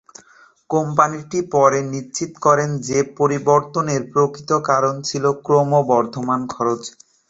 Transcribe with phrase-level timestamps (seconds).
[0.69, 6.81] কোম্পানিটি পরে নিশ্চিত করে যে পরিবর্তনের প্রকৃত কারণ ছিল ক্রমবর্ধমান খরচ।